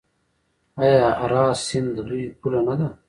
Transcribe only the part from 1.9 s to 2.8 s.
د دوی پوله نه